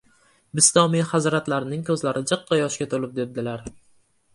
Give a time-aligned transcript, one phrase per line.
[0.59, 3.69] Bistomiy hazratlarining ko‘zlari jiqqa yoshga to‘lib debdilar: